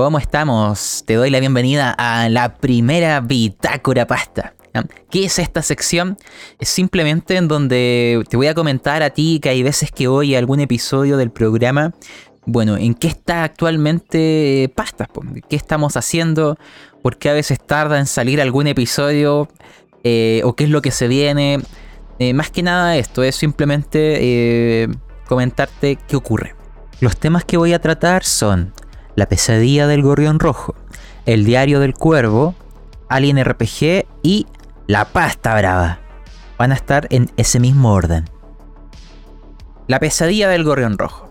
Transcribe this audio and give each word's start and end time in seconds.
¿Cómo 0.00 0.18
estamos? 0.18 1.02
Te 1.06 1.14
doy 1.14 1.28
la 1.28 1.40
bienvenida 1.40 1.90
a 1.90 2.28
la 2.28 2.54
primera 2.54 3.18
Bitácora 3.20 4.06
Pasta. 4.06 4.54
¿Qué 5.10 5.24
es 5.24 5.40
esta 5.40 5.60
sección? 5.60 6.16
Es 6.60 6.68
simplemente 6.68 7.34
en 7.34 7.48
donde 7.48 8.22
te 8.30 8.36
voy 8.36 8.46
a 8.46 8.54
comentar 8.54 9.02
a 9.02 9.10
ti 9.10 9.40
que 9.42 9.48
hay 9.48 9.64
veces 9.64 9.90
que 9.90 10.06
hoy 10.06 10.36
algún 10.36 10.60
episodio 10.60 11.16
del 11.16 11.32
programa, 11.32 11.94
bueno, 12.46 12.76
¿en 12.76 12.94
qué 12.94 13.08
está 13.08 13.42
actualmente 13.42 14.70
Pastas? 14.76 15.08
¿Qué 15.48 15.56
estamos 15.56 15.96
haciendo? 15.96 16.56
¿Por 17.02 17.16
qué 17.16 17.30
a 17.30 17.32
veces 17.32 17.58
tarda 17.58 17.98
en 17.98 18.06
salir 18.06 18.40
algún 18.40 18.68
episodio? 18.68 19.48
Eh, 20.04 20.42
¿O 20.44 20.54
qué 20.54 20.62
es 20.62 20.70
lo 20.70 20.80
que 20.80 20.92
se 20.92 21.08
viene? 21.08 21.58
Eh, 22.20 22.34
más 22.34 22.52
que 22.52 22.62
nada 22.62 22.96
esto, 22.96 23.24
es 23.24 23.34
simplemente 23.34 24.18
eh, 24.20 24.88
comentarte 25.26 25.98
qué 26.06 26.14
ocurre. 26.14 26.54
Los 27.00 27.16
temas 27.16 27.44
que 27.44 27.56
voy 27.56 27.72
a 27.72 27.80
tratar 27.80 28.22
son 28.22 28.72
la 29.18 29.26
pesadilla 29.26 29.88
del 29.88 30.02
gorrión 30.02 30.38
rojo, 30.38 30.74
El 31.26 31.44
diario 31.44 31.80
del 31.80 31.92
cuervo, 31.92 32.54
Alien 33.08 33.42
RPG 33.44 34.06
y 34.22 34.46
La 34.86 35.06
pasta 35.06 35.54
brava. 35.56 36.00
Van 36.56 36.70
a 36.70 36.76
estar 36.76 37.08
en 37.10 37.30
ese 37.36 37.58
mismo 37.60 37.92
orden. 37.92 38.30
La 39.88 39.98
pesadilla 39.98 40.48
del 40.48 40.64
gorrión 40.64 40.98
rojo. 40.98 41.28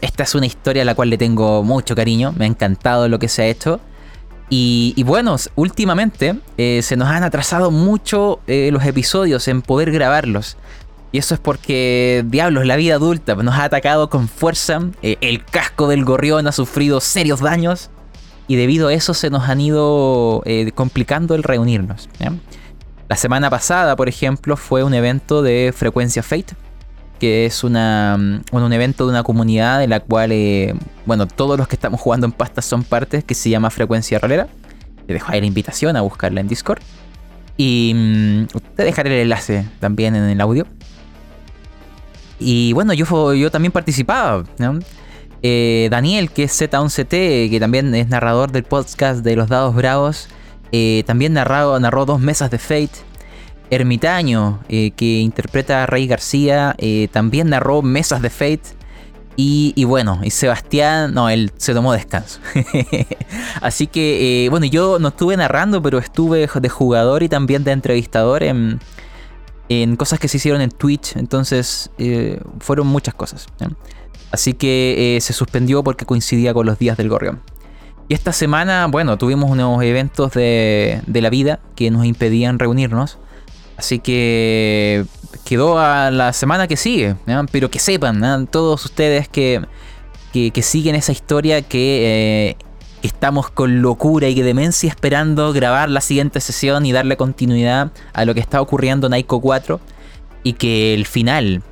Esta 0.00 0.24
es 0.24 0.34
una 0.34 0.46
historia 0.46 0.82
a 0.82 0.84
la 0.84 0.96
cual 0.96 1.10
le 1.10 1.16
tengo 1.16 1.62
mucho 1.62 1.94
cariño, 1.94 2.32
me 2.36 2.44
ha 2.44 2.48
encantado 2.48 3.08
lo 3.08 3.20
que 3.20 3.28
se 3.28 3.42
ha 3.42 3.46
hecho. 3.46 3.80
Y, 4.48 5.00
bueno, 5.04 5.36
últimamente 5.54 6.38
eh, 6.56 6.80
se 6.82 6.96
nos 6.96 7.08
han 7.08 7.22
atrasado 7.22 7.70
mucho 7.70 8.40
eh, 8.46 8.70
los 8.72 8.84
episodios 8.84 9.46
en 9.48 9.62
poder 9.62 9.92
grabarlos. 9.92 10.56
Y 11.16 11.18
eso 11.18 11.32
es 11.32 11.40
porque, 11.40 12.26
diablos, 12.26 12.66
la 12.66 12.76
vida 12.76 12.96
adulta 12.96 13.34
nos 13.36 13.54
ha 13.54 13.64
atacado 13.64 14.10
con 14.10 14.28
fuerza, 14.28 14.82
eh, 15.00 15.16
el 15.22 15.42
casco 15.46 15.88
del 15.88 16.04
gorrión 16.04 16.46
ha 16.46 16.52
sufrido 16.52 17.00
serios 17.00 17.40
daños 17.40 17.88
y 18.48 18.56
debido 18.56 18.88
a 18.88 18.92
eso 18.92 19.14
se 19.14 19.30
nos 19.30 19.48
han 19.48 19.62
ido 19.62 20.42
eh, 20.44 20.72
complicando 20.74 21.34
el 21.34 21.42
reunirnos. 21.42 22.10
La 23.08 23.16
semana 23.16 23.48
pasada, 23.48 23.96
por 23.96 24.10
ejemplo, 24.10 24.58
fue 24.58 24.84
un 24.84 24.92
evento 24.92 25.40
de 25.40 25.72
Frecuencia 25.74 26.22
Fate, 26.22 26.54
que 27.18 27.46
es 27.46 27.64
una, 27.64 28.42
un 28.52 28.72
evento 28.74 29.06
de 29.06 29.12
una 29.12 29.22
comunidad 29.22 29.82
en 29.82 29.88
la 29.88 30.00
cual, 30.00 30.32
eh, 30.32 30.74
bueno, 31.06 31.26
todos 31.26 31.56
los 31.56 31.66
que 31.66 31.76
estamos 31.76 31.98
jugando 31.98 32.26
en 32.26 32.32
pastas 32.32 32.66
son 32.66 32.84
partes, 32.84 33.24
que 33.24 33.34
se 33.34 33.48
llama 33.48 33.70
Frecuencia 33.70 34.18
Rolera. 34.18 34.48
Te 35.06 35.14
dejo 35.14 35.32
ahí 35.32 35.40
la 35.40 35.46
invitación 35.46 35.96
a 35.96 36.02
buscarla 36.02 36.42
en 36.42 36.48
Discord. 36.48 36.82
Y 37.56 37.94
mm, 37.94 38.46
te 38.74 38.84
dejaré 38.84 39.14
el 39.14 39.22
enlace 39.22 39.66
también 39.80 40.14
en 40.14 40.24
el 40.24 40.42
audio. 40.42 40.66
Y 42.38 42.72
bueno, 42.72 42.92
yo, 42.92 43.34
yo 43.34 43.50
también 43.50 43.72
participaba. 43.72 44.44
Eh, 45.42 45.88
Daniel, 45.90 46.30
que 46.30 46.44
es 46.44 46.60
Z11T, 46.60 47.50
que 47.50 47.60
también 47.60 47.94
es 47.94 48.08
narrador 48.08 48.52
del 48.52 48.64
podcast 48.64 49.20
de 49.20 49.36
Los 49.36 49.48
Dados 49.48 49.74
Bravos, 49.74 50.28
eh, 50.72 51.04
también 51.06 51.32
narró, 51.32 51.78
dos 52.06 52.20
mesas 52.20 52.50
de 52.50 52.58
Fate. 52.58 53.04
Ermitaño, 53.68 54.60
eh, 54.68 54.92
que 54.92 55.18
interpreta 55.18 55.82
a 55.82 55.86
Rey 55.86 56.06
García, 56.06 56.76
también 57.10 57.50
narró 57.50 57.82
mesas 57.82 58.22
de 58.22 58.30
Fate. 58.30 58.76
Y, 59.38 59.84
bueno, 59.84 60.20
y 60.22 60.30
Sebastián, 60.30 61.12
no, 61.12 61.28
él 61.28 61.52
se 61.58 61.74
tomó 61.74 61.92
descanso. 61.92 62.40
Así 63.60 63.86
que, 63.86 64.48
bueno, 64.50 64.64
yo 64.64 64.98
no 64.98 65.08
estuve 65.08 65.36
narrando, 65.36 65.82
pero 65.82 65.98
estuve 65.98 66.48
de 66.48 66.68
jugador 66.68 67.22
y 67.22 67.28
también 67.28 67.62
de 67.62 67.72
entrevistador 67.72 68.42
en, 68.42 68.80
en 69.68 69.96
cosas 69.96 70.18
que 70.18 70.28
se 70.28 70.36
hicieron 70.36 70.60
en 70.60 70.70
Twitch, 70.70 71.16
entonces 71.16 71.90
eh, 71.98 72.40
fueron 72.60 72.86
muchas 72.86 73.14
cosas. 73.14 73.46
Así 74.30 74.54
que 74.54 75.16
eh, 75.16 75.20
se 75.20 75.32
suspendió 75.32 75.82
porque 75.82 76.04
coincidía 76.04 76.54
con 76.54 76.66
los 76.66 76.78
días 76.78 76.96
del 76.96 77.08
Gorrión. 77.08 77.40
Y 78.08 78.14
esta 78.14 78.32
semana, 78.32 78.86
bueno, 78.86 79.18
tuvimos 79.18 79.50
unos 79.50 79.82
eventos 79.82 80.32
de, 80.32 81.02
la 81.06 81.30
vida 81.30 81.58
que 81.74 81.90
nos 81.90 82.04
impedían 82.04 82.58
reunirnos. 82.58 83.18
Así 83.76 83.98
que 83.98 85.04
quedó 85.44 85.78
a 85.78 86.10
la 86.10 86.32
semana 86.32 86.68
que 86.68 86.76
sigue. 86.76 87.16
Pero 87.50 87.70
que 87.70 87.80
sepan, 87.80 88.46
todos 88.46 88.84
ustedes 88.84 89.28
que, 89.28 89.62
que, 90.32 90.62
siguen 90.62 90.94
esa 90.94 91.10
historia, 91.10 91.62
que 91.62 92.56
estamos 93.06 93.50
con 93.50 93.82
locura 93.82 94.28
y 94.28 94.40
demencia 94.40 94.88
esperando 94.88 95.52
grabar 95.52 95.88
la 95.88 96.00
siguiente 96.00 96.40
sesión 96.40 96.86
y 96.86 96.92
darle 96.92 97.16
continuidad 97.16 97.90
a 98.12 98.24
lo 98.24 98.34
que 98.34 98.40
está 98.40 98.60
ocurriendo 98.60 99.06
en 99.06 99.14
Aiko 99.14 99.40
4 99.40 99.80
y 100.42 100.52
que 100.54 100.94
el 100.94 101.06
final 101.06 101.62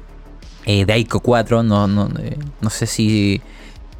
eh, 0.66 0.84
de 0.84 0.92
Aiko 0.92 1.20
4, 1.20 1.62
no, 1.62 1.86
no, 1.86 2.08
eh, 2.18 2.38
no 2.60 2.70
sé 2.70 2.86
si... 2.86 3.40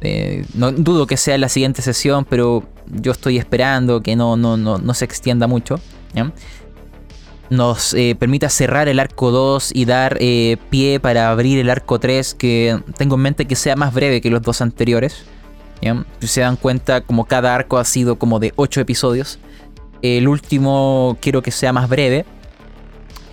Eh, 0.01 0.45
no 0.53 0.71
dudo 0.71 1.07
que 1.07 1.17
sea 1.17 1.37
la 1.37 1.49
siguiente 1.49 1.81
sesión, 1.81 2.25
pero 2.25 2.63
yo 2.91 3.11
estoy 3.11 3.37
esperando 3.37 4.01
que 4.01 4.15
no, 4.15 4.35
no, 4.35 4.57
no, 4.57 4.93
se 4.93 5.05
extienda 5.05 5.47
mucho. 5.47 5.79
Nos 7.49 7.95
permita 8.19 8.49
cerrar 8.49 8.87
el 8.87 8.99
arco 8.99 9.31
2 9.31 9.71
y 9.73 9.85
dar 9.85 10.19
pie 10.69 10.99
para 10.99 11.29
abrir 11.31 11.59
el 11.59 11.69
arco 11.69 11.99
3, 11.99 12.35
que 12.35 12.79
tengo 12.97 13.15
en 13.15 13.21
mente 13.21 13.45
que 13.45 13.55
sea 13.55 13.75
más 13.75 13.93
breve 13.93 14.21
que 14.21 14.29
los 14.29 14.41
dos 14.41 14.61
anteriores. 14.61 15.25
Si 16.19 16.27
se 16.27 16.41
dan 16.41 16.55
cuenta, 16.55 17.01
como 17.01 17.25
cada 17.25 17.53
arco 17.53 17.77
ha 17.77 17.85
sido 17.85 18.17
como 18.17 18.39
de 18.39 18.53
8 18.55 18.81
episodios. 18.81 19.39
El 20.01 20.27
último 20.27 21.17
quiero 21.21 21.41
que 21.41 21.51
sea 21.51 21.73
más 21.73 21.89
breve, 21.89 22.25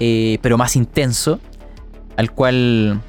eh, 0.00 0.38
pero 0.42 0.58
más 0.58 0.76
intenso, 0.76 1.38
al 2.16 2.32
cual 2.32 3.00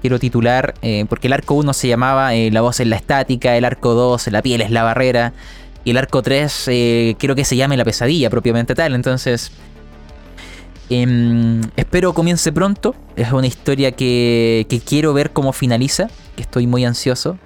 quiero 0.00 0.18
titular, 0.18 0.74
eh, 0.82 1.06
porque 1.08 1.28
el 1.28 1.32
arco 1.32 1.54
1 1.54 1.72
se 1.72 1.88
llamaba 1.88 2.34
eh, 2.34 2.50
La 2.50 2.60
voz 2.60 2.80
en 2.80 2.90
la 2.90 2.96
estática, 2.96 3.56
el 3.56 3.64
arco 3.64 3.94
2 3.94 4.28
La 4.28 4.42
piel 4.42 4.60
es 4.60 4.70
la 4.70 4.82
barrera, 4.82 5.32
y 5.84 5.90
el 5.90 5.98
arco 5.98 6.22
3 6.22 6.64
quiero 7.18 7.34
que 7.34 7.44
se 7.44 7.56
llame 7.56 7.76
La 7.76 7.84
pesadilla 7.84 8.30
propiamente 8.30 8.74
tal, 8.74 8.94
entonces... 8.94 9.52
Em, 10.90 11.62
espero 11.76 12.12
comience 12.12 12.52
pronto, 12.52 12.94
es 13.16 13.32
una 13.32 13.46
historia 13.46 13.92
que, 13.92 14.66
que 14.68 14.80
quiero 14.80 15.14
ver 15.14 15.30
cómo 15.30 15.52
finaliza, 15.54 16.08
que 16.36 16.42
estoy 16.42 16.66
muy 16.66 16.84
ansioso. 16.84 17.38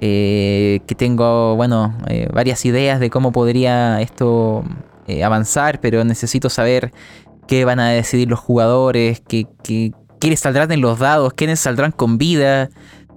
Eh, 0.00 0.80
que 0.86 0.94
tengo, 0.94 1.56
bueno, 1.56 1.96
eh, 2.08 2.28
varias 2.32 2.64
ideas 2.64 3.00
de 3.00 3.10
cómo 3.10 3.32
podría 3.32 4.00
esto 4.00 4.64
eh, 5.08 5.24
avanzar, 5.24 5.80
pero 5.80 6.04
necesito 6.04 6.48
saber 6.50 6.92
qué 7.48 7.64
van 7.64 7.80
a 7.80 7.90
decidir 7.90 8.28
los 8.28 8.38
jugadores, 8.38 9.20
qué, 9.26 9.46
qué, 9.64 9.92
quiénes 10.20 10.40
saldrán 10.40 10.70
en 10.70 10.82
los 10.82 11.00
dados, 11.00 11.32
quiénes 11.34 11.58
saldrán 11.58 11.90
con 11.90 12.16
vida, 12.16 12.68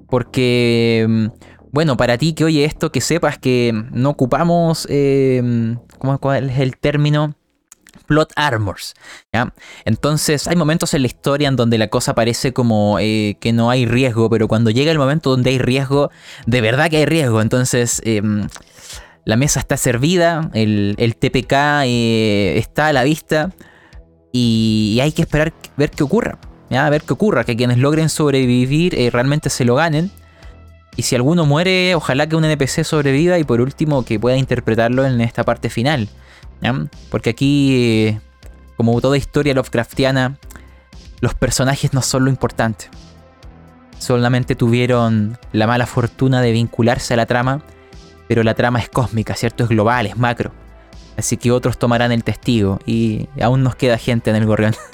porque, 0.09 1.05
mm, 1.07 1.25
bueno, 1.71 1.97
para 1.97 2.17
ti 2.17 2.33
que 2.33 2.45
oye 2.45 2.65
esto, 2.65 2.91
que 2.91 3.01
sepas 3.01 3.37
que 3.37 3.73
no 3.91 4.09
ocupamos, 4.09 4.87
¿cómo, 5.99 6.17
¿cuál 6.19 6.49
es 6.49 6.59
el 6.59 6.77
término? 6.77 7.35
Plot 8.05 8.33
armors. 8.35 8.95
¿ya? 9.33 9.53
Entonces 9.85 10.47
hay 10.47 10.55
momentos 10.55 10.93
en 10.93 11.01
la 11.01 11.07
historia 11.07 11.47
en 11.47 11.55
donde 11.55 11.77
la 11.77 11.87
cosa 11.87 12.15
parece 12.15 12.53
como 12.53 12.97
eh, 12.99 13.37
que 13.39 13.53
no 13.53 13.69
hay 13.69 13.85
riesgo, 13.85 14.29
pero 14.29 14.47
cuando 14.47 14.69
llega 14.69 14.91
el 14.91 14.97
momento 14.97 15.29
donde 15.29 15.51
hay 15.51 15.59
riesgo, 15.59 16.11
de 16.45 16.61
verdad 16.61 16.89
que 16.89 16.97
hay 16.97 17.05
riesgo. 17.05 17.41
Entonces 17.41 18.01
em, 18.05 18.47
la 19.25 19.35
mesa 19.37 19.59
está 19.59 19.77
servida, 19.77 20.49
el, 20.53 21.15
TPK 21.19 21.53
eh, 21.85 22.57
está 22.57 22.87
a 22.87 22.93
la 22.93 23.03
vista 23.03 23.51
y, 24.31 24.99
hay 25.01 25.11
que 25.11 25.21
esperar 25.23 25.53
ver 25.77 25.91
qué 25.91 26.03
ocurra. 26.03 26.39
A 26.71 26.89
ver 26.89 27.01
qué 27.01 27.11
ocurra, 27.11 27.43
que 27.43 27.57
quienes 27.57 27.79
logren 27.79 28.07
sobrevivir 28.07 28.95
eh, 28.95 29.09
realmente 29.11 29.49
se 29.49 29.65
lo 29.65 29.75
ganen. 29.75 30.09
Y 30.95 31.03
si 31.03 31.15
alguno 31.15 31.45
muere, 31.45 31.95
ojalá 31.95 32.27
que 32.27 32.35
un 32.35 32.45
NPC 32.45 32.83
sobreviva 32.83 33.37
y 33.39 33.43
por 33.43 33.61
último 33.61 34.05
que 34.05 34.19
pueda 34.19 34.37
interpretarlo 34.37 35.05
en 35.05 35.19
esta 35.21 35.43
parte 35.43 35.69
final. 35.69 36.09
Porque 37.09 37.31
aquí, 37.31 38.17
como 38.77 38.99
toda 39.01 39.17
historia 39.17 39.53
Lovecraftiana, 39.53 40.37
los 41.19 41.33
personajes 41.33 41.93
no 41.93 42.01
son 42.01 42.25
lo 42.25 42.29
importante. 42.29 42.89
Solamente 43.97 44.55
tuvieron 44.55 45.37
la 45.51 45.67
mala 45.67 45.85
fortuna 45.85 46.41
de 46.41 46.51
vincularse 46.51 47.13
a 47.13 47.17
la 47.17 47.25
trama, 47.25 47.63
pero 48.27 48.43
la 48.43 48.55
trama 48.55 48.79
es 48.79 48.89
cósmica, 48.89 49.35
¿cierto? 49.35 49.63
Es 49.63 49.69
global, 49.69 50.07
es 50.07 50.17
macro. 50.17 50.51
Así 51.17 51.37
que 51.37 51.51
otros 51.51 51.77
tomarán 51.77 52.11
el 52.11 52.23
testigo 52.23 52.79
y 52.85 53.27
aún 53.39 53.63
nos 53.63 53.75
queda 53.75 53.97
gente 53.97 54.29
en 54.29 54.37
el 54.37 54.45
gorrión. 54.45 54.73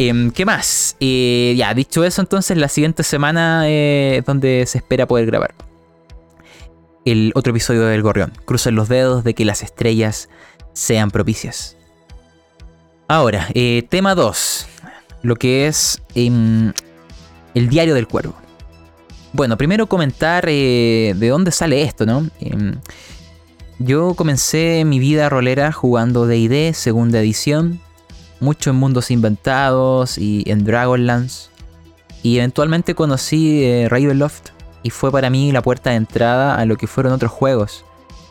Em, 0.00 0.30
¿Qué 0.30 0.44
más? 0.44 0.96
Eh, 1.00 1.56
ya, 1.58 1.74
dicho 1.74 2.04
eso, 2.04 2.20
entonces 2.20 2.56
la 2.56 2.68
siguiente 2.68 3.02
semana 3.02 3.68
es 3.68 4.24
donde 4.24 4.64
se 4.64 4.78
espera 4.78 5.06
poder 5.06 5.26
grabar 5.26 5.52
el 7.10 7.32
otro 7.34 7.50
episodio 7.50 7.82
del 7.82 8.02
Gorrión. 8.02 8.32
Crucen 8.44 8.74
los 8.74 8.88
dedos 8.88 9.24
de 9.24 9.34
que 9.34 9.44
las 9.44 9.62
estrellas 9.62 10.28
sean 10.72 11.10
propicias. 11.10 11.76
Ahora, 13.08 13.48
eh, 13.54 13.86
tema 13.88 14.14
2. 14.14 14.66
Lo 15.22 15.36
que 15.36 15.66
es 15.66 16.02
em, 16.14 16.72
el 17.54 17.68
diario 17.68 17.94
del 17.94 18.06
cuervo. 18.06 18.34
Bueno, 19.32 19.56
primero 19.56 19.86
comentar 19.86 20.44
eh, 20.48 21.14
de 21.16 21.28
dónde 21.28 21.50
sale 21.50 21.82
esto, 21.82 22.06
¿no? 22.06 22.28
Em, 22.40 22.76
yo 23.78 24.14
comencé 24.14 24.84
mi 24.84 24.98
vida 24.98 25.28
rolera 25.28 25.72
jugando 25.72 26.26
DD, 26.26 26.74
segunda 26.74 27.20
edición, 27.20 27.80
mucho 28.40 28.70
en 28.70 28.76
mundos 28.76 29.10
inventados 29.10 30.18
y 30.18 30.44
en 30.46 30.64
Dragonlance. 30.64 31.50
Y 32.22 32.38
eventualmente 32.38 32.94
conocí 32.94 33.64
eh, 33.64 33.88
Ravenloft 33.88 34.50
y 34.82 34.90
fue 34.90 35.10
para 35.10 35.30
mí 35.30 35.52
la 35.52 35.62
puerta 35.62 35.90
de 35.90 35.96
entrada 35.96 36.56
a 36.56 36.64
lo 36.64 36.76
que 36.76 36.86
fueron 36.86 37.12
otros 37.12 37.30
juegos. 37.30 37.84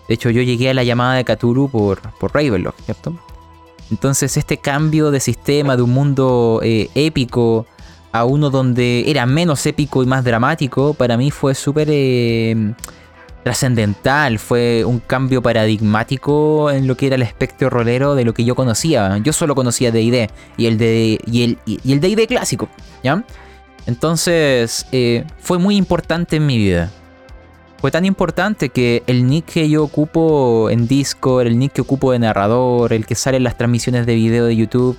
De 0.07 0.13
hecho, 0.13 0.29
yo 0.29 0.41
llegué 0.41 0.69
a 0.69 0.73
la 0.73 0.83
llamada 0.83 1.15
de 1.15 1.25
Cthulhu 1.25 1.69
por, 1.69 1.99
por 2.13 2.33
Ravenloft, 2.33 2.81
¿cierto? 2.85 3.13
Entonces, 3.91 4.37
este 4.37 4.57
cambio 4.57 5.11
de 5.11 5.19
sistema 5.19 5.75
de 5.75 5.81
un 5.81 5.91
mundo 5.91 6.61
eh, 6.63 6.89
épico 6.95 7.65
a 8.11 8.25
uno 8.25 8.49
donde 8.49 9.03
era 9.07 9.25
menos 9.25 9.65
épico 9.65 10.03
y 10.03 10.05
más 10.05 10.23
dramático, 10.23 10.93
para 10.93 11.17
mí 11.17 11.29
fue 11.29 11.53
súper 11.55 11.87
eh, 11.91 12.73
trascendental. 13.43 14.39
Fue 14.39 14.83
un 14.85 14.99
cambio 14.99 15.41
paradigmático 15.41 16.71
en 16.71 16.87
lo 16.87 16.97
que 16.97 17.07
era 17.07 17.15
el 17.15 17.21
espectro 17.21 17.69
rolero 17.69 18.15
de 18.15 18.25
lo 18.25 18.33
que 18.33 18.43
yo 18.43 18.55
conocía. 18.55 19.17
Yo 19.19 19.33
solo 19.33 19.55
conocía 19.55 19.91
DD 19.91 20.29
y 20.57 20.65
el 20.65 20.77
de 20.77 21.19
y 21.25 21.43
el, 21.43 21.57
y 21.65 21.91
el 21.91 22.27
clásico, 22.27 22.69
¿ya? 23.03 23.23
Entonces, 23.87 24.85
eh, 24.91 25.25
fue 25.39 25.57
muy 25.57 25.75
importante 25.75 26.35
en 26.35 26.45
mi 26.45 26.57
vida. 26.57 26.91
Fue 27.79 27.89
tan 27.89 28.05
importante 28.05 28.69
que 28.69 29.03
el 29.07 29.27
nick 29.27 29.45
que 29.45 29.69
yo 29.69 29.83
ocupo 29.83 30.69
en 30.69 30.87
Discord, 30.87 31.47
el 31.47 31.57
nick 31.57 31.73
que 31.73 31.81
ocupo 31.81 32.11
de 32.11 32.19
narrador, 32.19 32.93
el 32.93 33.05
que 33.05 33.15
sale 33.15 33.37
en 33.37 33.43
las 33.43 33.57
transmisiones 33.57 34.05
de 34.05 34.15
video 34.15 34.45
de 34.45 34.55
YouTube, 34.55 34.97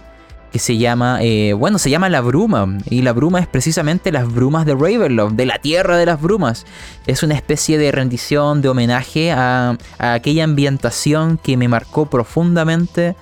que 0.52 0.58
se 0.58 0.78
llama, 0.78 1.18
eh, 1.20 1.52
bueno, 1.52 1.78
se 1.78 1.90
llama 1.90 2.08
La 2.08 2.20
Bruma. 2.20 2.78
Y 2.88 3.02
La 3.02 3.12
Bruma 3.12 3.40
es 3.40 3.46
precisamente 3.46 4.12
las 4.12 4.32
brumas 4.32 4.64
de 4.64 4.74
Ravenloft, 4.74 5.34
de 5.34 5.46
la 5.46 5.58
Tierra 5.58 5.96
de 5.96 6.06
las 6.06 6.20
Brumas. 6.20 6.64
Es 7.06 7.22
una 7.22 7.34
especie 7.34 7.78
de 7.78 7.92
rendición, 7.92 8.62
de 8.62 8.68
homenaje 8.68 9.32
a, 9.32 9.76
aquella 9.98 10.44
ambientación 10.44 11.38
que 11.38 11.56
me 11.56 11.68
marcó 11.68 12.06
profundamente 12.06 13.14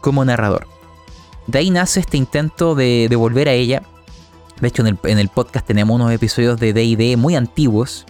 como 0.00 0.24
narrador. 0.24 0.66
De 1.46 1.60
ahí 1.60 1.70
nace 1.70 2.00
este 2.00 2.16
intento 2.16 2.74
de, 2.74 3.08
volver 3.16 3.48
a 3.48 3.52
ella. 3.52 3.82
De 4.60 4.68
hecho, 4.68 4.84
en 4.86 5.18
el, 5.18 5.28
podcast 5.28 5.66
tenemos 5.66 5.94
unos 5.94 6.12
episodios 6.12 6.58
de 6.58 6.72
DD 6.72 7.16
muy 7.18 7.36
antiguos 7.36 8.06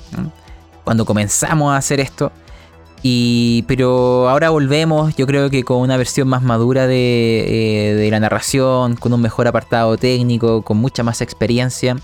cuando 0.85 1.05
comenzamos 1.05 1.73
a 1.73 1.77
hacer 1.77 2.01
esto. 2.01 2.33
Y, 3.03 3.65
pero 3.69 4.29
ahora 4.29 4.51
volvemos, 4.51 5.15
yo 5.17 5.27
creo 5.27 5.51
que 5.51 5.63
con 5.65 5.79
una 5.79 5.97
versión 5.97 6.29
más 6.29 6.43
madura 6.43 6.87
de, 6.87 7.91
eh, 7.91 7.95
de, 7.95 8.11
la 8.11 8.21
narración, 8.21 8.97
con 8.97 9.13
un 9.13 9.21
mejor 9.21 9.47
apartado 9.47 9.97
técnico, 9.97 10.63
con 10.63 10.79
mucha 10.79 11.03
más 11.03 11.21
experiencia 11.21 11.97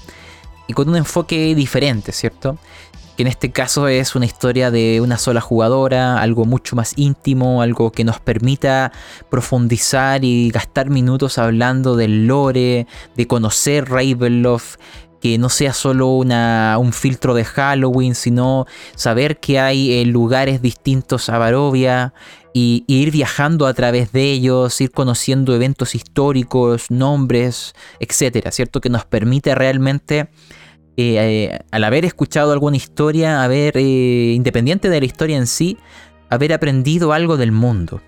y 0.68 0.74
con 0.74 0.88
un 0.88 0.96
enfoque 0.96 1.54
diferente, 1.54 2.12
¿cierto? 2.12 2.56
Que 3.16 3.22
en 3.22 3.28
este 3.28 3.50
caso 3.50 3.88
es 3.88 4.14
una 4.14 4.24
historia 4.24 4.70
de 4.70 5.00
una 5.02 5.18
sola 5.18 5.40
jugadora, 5.40 6.20
algo 6.20 6.46
mucho 6.46 6.76
más 6.76 6.94
íntimo, 6.96 7.60
algo 7.60 7.92
que 7.92 8.04
nos 8.04 8.20
permita 8.20 8.92
profundizar 9.30 10.24
y 10.24 10.50
gastar 10.50 10.88
minutos 10.88 11.36
hablando 11.36 11.96
del 11.96 12.26
lore, 12.26 12.86
de 13.14 13.26
conocer 13.26 13.90
Ravenloft, 13.90 14.76
que 15.22 15.38
no 15.38 15.48
sea 15.48 15.72
solo 15.72 16.08
una, 16.08 16.76
un 16.80 16.92
filtro 16.92 17.32
de 17.34 17.44
Halloween, 17.44 18.16
sino 18.16 18.66
saber 18.96 19.38
que 19.38 19.60
hay 19.60 20.00
eh, 20.00 20.04
lugares 20.04 20.60
distintos 20.60 21.28
a 21.28 21.38
Barovia 21.38 22.12
y, 22.52 22.84
ir 22.88 23.12
viajando 23.12 23.66
a 23.66 23.74
través 23.74 24.10
de 24.10 24.32
ellos, 24.32 24.80
ir 24.80 24.90
conociendo 24.90 25.54
eventos 25.54 25.94
históricos, 25.94 26.90
nombres, 26.90 27.74
etcétera, 28.00 28.50
¿cierto? 28.50 28.80
Que 28.80 28.90
nos 28.90 29.04
permite 29.04 29.54
realmente. 29.54 30.28
Eh, 30.96 31.16
eh, 31.16 31.58
al 31.70 31.84
haber 31.84 32.04
escuchado 32.04 32.52
alguna 32.52 32.76
historia, 32.76 33.42
haber, 33.42 33.76
independiente 33.76 34.88
de 34.88 35.00
la 35.00 35.06
historia 35.06 35.36
en 35.36 35.46
sí, 35.46 35.78
haber 36.28 36.52
aprendido 36.52 37.12
algo 37.12 37.36
del 37.36 37.52
mundo. 37.52 38.00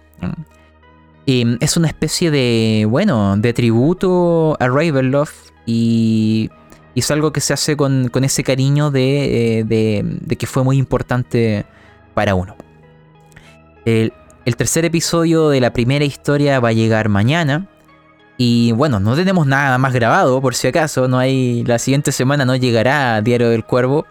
es 1.26 1.76
una 1.76 1.88
especie 1.88 2.30
de, 2.30 2.86
bueno, 2.88 3.36
de 3.36 3.52
tributo 3.52 4.56
a 4.60 4.68
Ravenloft 4.68 5.50
y 5.66 6.50
y 6.94 7.00
es 7.00 7.10
algo 7.10 7.32
que 7.32 7.40
se 7.40 7.52
hace 7.52 7.76
con, 7.76 8.10
ese 8.22 8.44
cariño 8.44 8.92
eh, 8.94 9.64
de, 9.66 10.36
que 10.36 10.46
fue 10.46 10.62
muy 10.62 10.78
importante 10.78 11.66
para 12.14 12.36
uno. 12.36 12.56
El, 13.84 14.12
tercer 14.56 14.84
episodio 14.84 15.48
de 15.48 15.60
la 15.60 15.72
primera 15.72 16.04
historia 16.04 16.60
va 16.60 16.68
a 16.68 16.72
llegar 16.72 17.08
mañana. 17.08 17.68
Y 18.36 18.72
bueno, 18.72 18.98
no 18.98 19.14
tenemos 19.14 19.46
nada 19.46 19.78
más 19.78 19.92
grabado, 19.92 20.40
por 20.40 20.54
si 20.54 20.68
acaso. 20.68 21.08
No 21.08 21.18
hay. 21.18 21.62
La 21.64 21.78
siguiente 21.78 22.12
semana 22.12 22.44
no 22.44 22.56
llegará 22.56 23.20
Diario 23.20 23.50
del 23.50 23.64
Cuervo. 23.64 24.06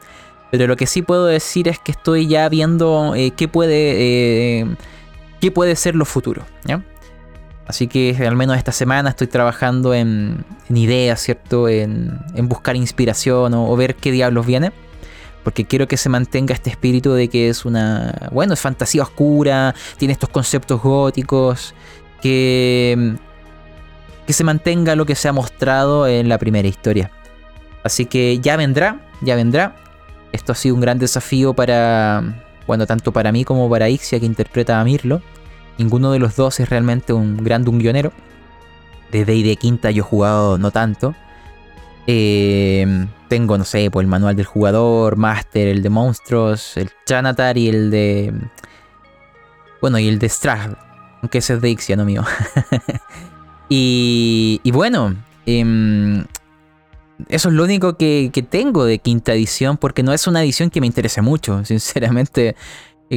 Pero 0.52 0.68
lo 0.68 0.75
que 0.75 0.86
sí 0.86 1.02
puedo 1.02 1.25
decir 1.25 1.68
es 1.68 1.80
que 1.80 1.92
estoy 1.92 2.28
ya 2.28 2.48
viendo 2.48 3.16
eh, 3.16 3.31
qué 3.31 3.48
puede. 3.48 3.96
Eh, 3.98 4.75
qué 5.42 5.52
puede 5.52 5.75
ser 5.75 5.96
lo 5.96 6.06
futuro. 6.06 6.46
Así 7.66 7.88
que 7.88 8.16
al 8.25 8.36
menos 8.36 8.58
esta 8.58 8.72
semana 8.72 9.10
estoy 9.10 9.28
trabajando 9.28 9.94
en, 9.94 10.46
ideas, 10.70 11.22
¿cierto? 11.22 11.68
En, 11.68 12.24
buscar 12.44 12.75
inspiración 12.75 13.54
o, 13.54 13.75
ver 13.75 13.96
qué 13.96 14.12
diablos 14.12 14.46
viene. 14.46 14.72
Porque 15.44 15.66
quiero 15.66 15.88
que 15.90 15.98
se 15.98 16.08
mantenga 16.08 16.54
este 16.54 16.70
espíritu 16.70 17.12
de 17.12 17.28
que 17.28 17.50
es 17.50 17.66
una... 17.66 18.30
Bueno, 18.31 18.54
es 18.54 18.62
fantasía 18.62 19.04
oscura, 19.04 19.75
tiene 19.98 20.14
estos 20.14 20.30
conceptos 20.30 20.81
góticos, 20.81 21.74
que, 22.22 23.18
que 24.25 24.34
se 24.34 24.44
mantenga 24.44 24.96
lo 24.96 25.06
que 25.06 25.16
se 25.16 25.28
ha 25.28 25.34
mostrado 25.34 26.08
en 26.08 26.30
la 26.30 26.38
primera 26.38 26.68
historia. 26.68 27.12
Así 27.84 28.06
que 28.06 28.40
ya 28.40 28.56
vendrá, 28.56 29.00
ya 29.22 29.36
vendrá. 29.36 29.75
Esto 30.31 30.54
ha 30.54 30.56
sido 30.56 30.75
un 30.75 30.81
gran 30.81 31.00
desafío 31.00 31.54
para, 31.54 32.24
bueno, 32.66 32.88
tanto 32.88 33.12
para 33.12 33.31
mí 33.31 33.44
como 33.44 33.70
para 33.70 33.90
Ixia 33.90 34.20
que 34.20 34.25
interpreta 34.25 34.80
a 34.80 34.84
Mirlo. 34.84 35.22
Ninguno 35.78 36.12
de 36.12 36.20
los 36.20 36.36
dos 36.36 36.60
es 36.60 36.70
realmente 36.70 37.14
un 37.14 37.38
gran 37.38 37.64
dunguionero. 37.64 38.12
De 39.12 39.25
de 39.25 39.56
Quinta 39.58 39.92
yo 39.92 40.02
he 40.02 40.06
jugado 40.06 40.58
no 40.58 40.72
tanto. 40.72 41.14
Eh, 42.08 43.08
tengo, 43.28 43.58
no 43.58 43.64
sé, 43.64 43.90
pues 43.92 44.04
el 44.04 44.10
manual 44.10 44.36
del 44.36 44.46
jugador, 44.46 45.18
Master, 45.18 45.68
el 45.68 45.84
de 45.84 45.90
monstruos, 45.90 46.78
el 46.78 46.90
Chanatar 47.06 47.58
y 47.58 47.70
el 47.70 47.92
de. 47.92 48.34
Bueno, 49.81 50.00
y 50.00 50.08
el 50.08 50.20
de 50.20 50.30
Strahd. 50.30 50.75
Aunque 51.22 51.40
ese 51.40 51.54
es 51.54 51.62
de 51.62 51.70
Ixia, 51.70 51.96
no 51.96 52.06
mío. 52.06 52.24
y, 53.69 54.62
y, 54.63 54.71
bueno, 54.71 55.15
em, 55.45 56.24
eso 57.30 57.50
es 57.50 57.56
lo 57.56 57.63
único 57.63 57.98
que, 57.98 58.31
tengo 58.50 58.86
de 58.86 59.00
quinta 59.00 59.33
edición, 59.33 59.77
porque 59.77 60.04
no 60.04 60.13
es 60.13 60.27
una 60.27 60.44
edición 60.44 60.69
que 60.69 60.81
me 60.81 60.88
interese 60.88 61.21
mucho. 61.21 61.63
Sinceramente, 61.65 62.56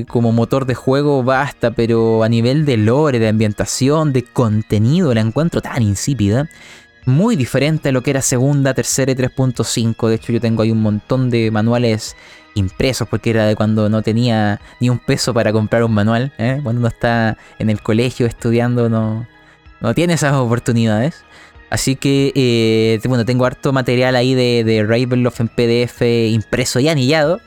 como 0.09 0.33
motor 0.33 0.67
de 0.67 0.75
juego 0.75 1.23
basta, 1.23 1.71
pero 1.71 2.23
a 2.23 2.29
nivel 2.29 2.65
de 2.67 2.77
lore, 2.77 3.19
de 3.19 3.29
ambientación, 3.29 4.13
de 4.13 4.23
contenido, 4.23 5.15
la 5.15 5.21
encuentro 5.21 5.61
tan 5.61 5.83
insípida. 5.83 6.49
Muy 7.07 7.37
diferente 7.37 7.91
a 7.91 7.93
lo 7.93 8.03
que 8.03 8.11
era 8.11 8.21
segunda, 8.21 8.75
tercera 8.75 9.13
y 9.13 9.15
3.5. 9.15 10.09
De 10.09 10.17
hecho, 10.17 10.33
yo 10.33 10.41
tengo 10.41 10.63
ahí 10.63 10.73
un 10.73 10.83
montón 10.83 11.31
de 11.31 11.53
manuales 11.53 12.17
impresos 12.57 13.07
porque 13.09 13.31
era 13.31 13.47
de 13.47 13.55
cuando 13.55 13.89
no 13.89 14.03
tenía 14.03 14.61
ni 14.81 14.91
un 14.91 14.99
peso 14.99 15.33
para 15.33 15.53
comprar 15.53 15.85
un 15.85 15.95
manual. 15.95 16.33
¿eh? 16.39 16.59
Cuando 16.65 16.81
uno 16.81 16.89
está 16.89 17.39
en 17.61 17.71
el 17.71 17.81
colegio 17.81 18.27
estudiando, 18.27 18.89
no, 18.89 19.25
no 19.81 19.95
tiene 19.95 20.15
esas 20.15 20.35
oportunidades. 20.35 21.25
Así 21.69 21.97
que, 21.97 22.33
eh, 22.35 23.01
bueno, 23.09 23.25
tengo 23.25 23.45
harto 23.45 23.73
material 23.73 24.15
ahí 24.15 24.35
de, 24.35 24.63
de 24.65 24.85
Ravenloft 24.85 25.41
en 25.41 25.49
PDF 25.49 26.03
impreso 26.31 26.79
y 26.81 26.89
anillado. 26.89 27.41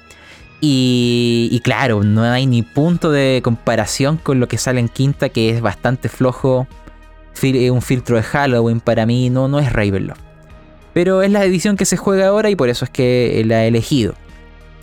Y, 0.61 1.61
claro, 1.63 2.03
no 2.03 2.23
hay 2.23 2.45
ni 2.45 2.63
punto 2.63 3.11
de 3.11 3.41
comparación 3.43 4.17
con 4.17 4.39
lo 4.39 4.47
que 4.47 4.57
sale 4.57 4.79
en 4.79 4.89
quinta, 4.89 5.29
que 5.29 5.49
es 5.49 5.61
bastante 5.61 6.09
flojo. 6.09 6.67
Eh, 7.41 7.71
un 7.71 7.81
filtro 7.81 8.17
de 8.17 8.23
Halloween 8.23 8.81
para 8.81 9.05
mí 9.05 9.29
no, 9.29 9.47
no 9.47 9.59
es 9.59 9.71
Ravenloft. 9.71 10.21
Pero 10.93 11.21
es 11.21 11.31
la 11.31 11.45
edición 11.45 11.77
que 11.77 11.85
se 11.85 11.95
juega 11.95 12.27
ahora 12.27 12.49
y 12.49 12.55
por 12.55 12.67
eso 12.67 12.83
es 12.83 12.91
que 12.91 13.41
la 13.45 13.63
he 13.63 13.67
elegido. 13.67 14.15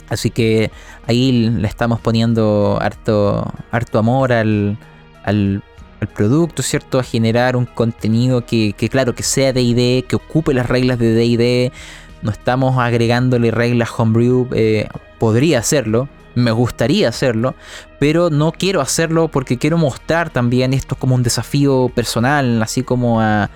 Así 0.08 0.30
que 0.30 0.70
ahí 1.06 1.50
le 1.50 1.68
estamos 1.68 2.00
poniendo 2.00 2.78
harto, 2.80 3.52
harto 3.70 3.98
amor 3.98 4.32
al, 4.32 4.78
al, 5.24 5.62
producto, 6.12 6.62
¿cierto? 6.62 6.98
A 6.98 7.02
generar 7.02 7.56
un 7.56 7.66
contenido 7.66 8.44
que, 8.44 8.74
claro, 8.90 9.14
que 9.14 9.22
sea 9.22 9.52
DD, 9.52 10.04
que 10.06 10.16
ocupe 10.16 10.54
las 10.54 10.66
reglas 10.66 10.98
de 10.98 11.14
DD. 11.14 11.72
No 12.22 12.30
estamos 12.30 12.78
agregándole 12.78 13.50
reglas 13.50 13.90
homebrew. 13.96 14.48
Eh, 14.52 14.88
podría 15.18 15.58
hacerlo, 15.60 16.08
me 16.34 16.50
gustaría 16.50 17.08
hacerlo, 17.08 17.54
pero 17.98 18.30
no 18.30 18.52
quiero 18.52 18.80
hacerlo 18.80 19.28
porque 19.28 19.58
quiero 19.58 19.78
mostrar 19.78 20.30
también 20.30 20.74
esto 20.74 20.96
como 20.96 21.14
un 21.14 21.22
desafío 21.22 21.90
personal, 21.94 22.62
así 22.62 22.82
como 22.82 23.20
a, 23.20 23.50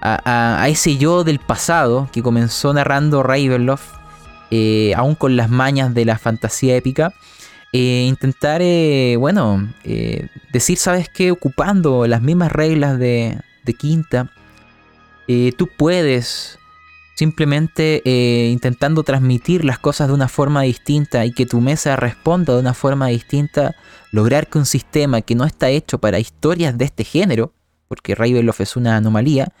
a, 0.00 0.66
ese 0.68 0.96
yo 0.96 1.24
del 1.24 1.38
pasado 1.38 2.08
que 2.12 2.22
comenzó 2.22 2.72
narrando 2.72 3.22
Ravenloft, 3.22 3.94
eh, 4.50 4.92
aún 4.96 5.14
con 5.14 5.36
las 5.36 5.50
mañas 5.50 5.94
de 5.94 6.04
la 6.04 6.18
fantasía 6.18 6.76
épica. 6.76 7.12
Eh, 7.72 8.04
intentar, 8.08 8.60
eh, 8.62 9.16
bueno, 9.18 9.72
decir, 10.52 10.78
¿sabes 10.78 11.08
qué? 11.08 11.30
Ocupando 11.30 12.06
las 12.06 12.22
mismas 12.22 12.50
reglas 12.52 12.98
de, 12.98 13.38
de 13.64 13.74
Quinta, 13.74 14.30
tú 15.56 15.68
puedes 15.78 16.58
simplemente 17.20 18.00
eh, 18.06 18.48
intentando 18.48 19.02
transmitir 19.02 19.62
las 19.62 19.78
cosas 19.78 20.08
de 20.08 20.14
una 20.14 20.26
forma 20.26 20.62
distinta 20.62 21.26
y 21.26 21.32
que 21.32 21.44
tu 21.44 21.60
mesa 21.60 21.94
responda 21.94 22.54
de 22.54 22.60
una 22.60 22.72
forma 22.72 23.08
distinta, 23.08 23.76
lograr 24.10 24.48
que 24.48 24.56
un 24.56 24.64
sistema 24.64 25.20
que 25.20 25.34
no 25.34 25.44
está 25.44 25.68
hecho 25.68 25.98
para 25.98 26.18
historias 26.18 26.78
de 26.78 26.86
este 26.86 27.04
género, 27.04 27.52
porque 27.88 28.14
Ravenloft 28.14 28.62
es 28.62 28.74
una 28.74 28.96
anomalía, 28.96 29.52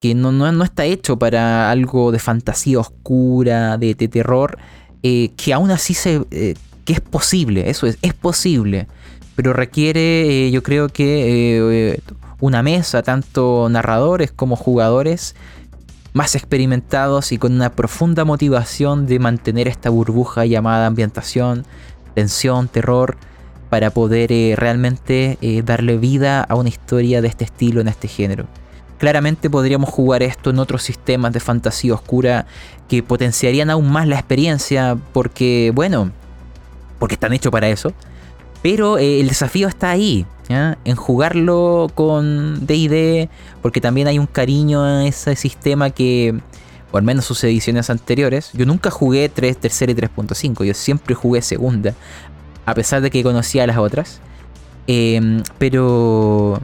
que 0.00 0.14
no, 0.14 0.30
no, 0.30 0.62
está 0.62 0.84
hecho 0.84 1.18
para 1.18 1.68
algo 1.68 2.12
de 2.12 2.20
fantasía 2.20 2.78
oscura, 2.78 3.76
de, 3.76 3.96
terror, 3.96 4.56
eh, 5.02 5.32
que 5.36 5.52
aún 5.52 5.72
así 5.72 5.94
se, 5.94 6.22
eh, 6.30 6.54
que 6.88 6.94
es 6.94 7.02
posible, 7.02 7.68
eso 7.68 7.86
es, 7.86 7.98
es 8.00 8.14
posible, 8.14 8.86
pero 9.36 9.52
requiere 9.52 10.46
eh, 10.46 10.50
yo 10.50 10.62
creo 10.62 10.88
que 10.88 12.00
una 12.40 12.62
mesa, 12.62 13.02
tanto 13.02 13.68
narradores 13.70 14.32
como 14.32 14.56
jugadores, 14.56 15.36
más 16.14 16.34
experimentados 16.34 17.30
y 17.32 17.36
con 17.36 17.52
una 17.52 17.72
profunda 17.72 18.24
motivación 18.24 19.06
de 19.06 19.18
mantener 19.18 19.68
esta 19.68 19.90
burbuja 19.90 20.46
llamada 20.46 20.86
ambientación, 20.86 21.66
tensión, 22.14 22.68
terror, 22.68 23.18
para 23.68 23.90
poder 23.90 24.30
realmente 24.58 25.36
darle 25.66 25.98
vida 25.98 26.42
a 26.42 26.54
una 26.54 26.70
historia 26.70 27.20
de 27.20 27.28
este 27.28 27.44
estilo 27.44 27.82
en 27.82 27.88
este 27.88 28.08
género. 28.08 28.46
Claramente 28.96 29.50
podríamos 29.50 29.90
jugar 29.90 30.22
esto 30.22 30.48
en 30.48 30.58
otros 30.58 30.82
sistemas 30.82 31.34
de 31.34 31.40
fantasía 31.40 31.92
oscura 31.92 32.46
que 32.88 33.02
potenciarían 33.02 33.68
aún 33.68 33.92
más 33.92 34.08
la 34.08 34.16
experiencia 34.16 34.96
porque, 35.12 35.70
bueno, 35.74 36.12
porque 36.98 37.14
están 37.14 37.32
hechos 37.32 37.52
para 37.52 37.68
eso. 37.68 37.92
Pero 38.62 38.98
eh, 38.98 39.20
el 39.20 39.28
desafío 39.28 39.68
está 39.68 39.90
ahí, 39.90 40.26
en 40.48 40.96
jugarlo 40.96 41.88
con 41.94 42.66
DD, 42.66 43.28
porque 43.62 43.80
también 43.80 44.08
hay 44.08 44.18
un 44.18 44.26
cariño 44.26 44.82
a 44.82 45.06
ese 45.06 45.36
sistema 45.36 45.90
que, 45.90 46.40
o 46.90 46.96
al 46.96 47.04
menos 47.04 47.24
sus 47.24 47.44
ediciones 47.44 47.90
anteriores, 47.90 48.50
yo 48.54 48.66
nunca 48.66 48.90
jugué 48.90 49.28
3, 49.28 49.58
tercera 49.58 49.92
y 49.92 49.94
3.5, 49.94 50.64
yo 50.64 50.74
siempre 50.74 51.14
jugué 51.14 51.42
segunda, 51.42 51.94
a 52.66 52.74
pesar 52.74 53.00
de 53.00 53.10
que 53.10 53.22
conocía 53.22 53.66
las 53.66 53.78
otras. 53.78 54.20
Em, 54.86 55.42
pero 55.58 56.60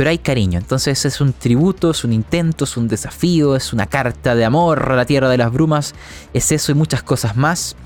pero 0.00 0.08
hay 0.08 0.16
cariño. 0.16 0.58
Entonces 0.58 1.04
es 1.04 1.20
un 1.20 1.34
tributo, 1.34 1.90
es 1.90 2.04
un 2.04 2.14
intento, 2.14 2.64
es 2.64 2.78
un 2.78 2.88
desafío, 2.88 3.54
es 3.54 3.74
una 3.74 3.84
carta 3.84 4.34
de 4.34 4.46
amor 4.46 4.92
a 4.92 4.96
la 4.96 5.04
Tierra 5.04 5.28
de 5.28 5.36
las 5.36 5.52
Brumas, 5.52 5.94
es 6.32 6.52
eso 6.52 6.72
y 6.72 6.74
muchas 6.74 7.02
cosas 7.02 7.36
más. 7.36 7.76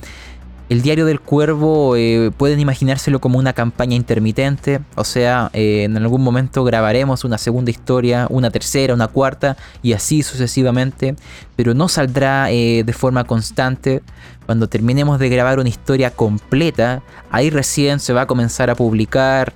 El 0.71 0.80
diario 0.80 1.04
del 1.04 1.21
cuervo 1.21 1.94
eh, 1.94 2.30
pueden 2.35 2.59
imaginárselo 2.59 3.21
como 3.21 3.38
una 3.38 3.52
campaña 3.52 3.97
intermitente, 3.97 4.80
o 4.94 5.04
sea, 5.04 5.50
eh, 5.52 5.85
en 5.85 5.94
algún 5.99 6.23
momento 6.23 6.64
grabaremos 6.64 7.23
una 7.25 7.37
segunda 7.37 7.71
historia, 7.71 8.26
una 8.30 8.50
tercera, 8.50 8.94
una 8.94 9.09
cuarta 9.09 9.59
y 9.83 9.92
así 9.92 10.23
sucesivamente, 10.23 11.16
pero 11.54 11.75
no 11.75 11.88
saldrá 11.88 12.50
eh, 12.50 12.83
de 12.83 12.92
forma 12.94 13.25
constante. 13.25 14.02
Cuando 14.47 14.66
terminemos 14.66 15.18
de 15.18 15.28
grabar 15.28 15.59
una 15.59 15.68
historia 15.68 16.11
completa, 16.11 17.02
ahí 17.30 17.50
recién 17.50 18.00
se 18.00 18.14
va 18.14 18.23
a 18.23 18.26
comenzar 18.26 18.71
a 18.71 18.75
publicar 18.75 19.52